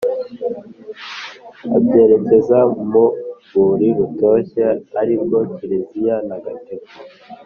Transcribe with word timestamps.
abwerekeza 1.75 2.59
mu 2.89 3.05
rwuri 3.39 3.87
rutoshye 3.97 4.63
arirwo 5.01 5.37
kiliziya 5.55 6.15
ntagatifu. 6.27 6.95